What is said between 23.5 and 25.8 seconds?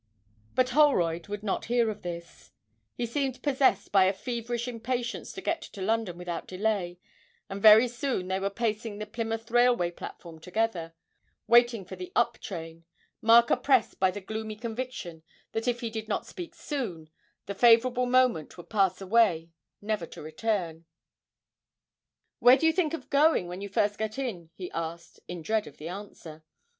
first when you get in?' he asked, in dread of